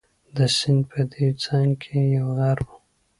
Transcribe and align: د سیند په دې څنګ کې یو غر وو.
د 0.35 0.37
سیند 0.57 0.81
په 0.91 1.01
دې 1.11 1.27
څنګ 1.43 1.69
کې 1.83 1.99
یو 2.15 2.27
غر 2.37 2.57
وو. 2.67 2.75